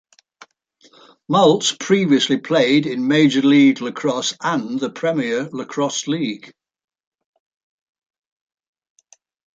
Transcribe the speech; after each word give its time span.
Maltz 1.29 1.77
previously 1.79 2.37
played 2.39 2.87
in 2.87 3.07
Major 3.07 3.43
League 3.43 3.81
Lacrosse 3.81 4.33
and 4.41 4.79
the 4.79 4.89
Premier 4.89 5.47
Lacrosse 5.51 6.07
League. 6.07 6.55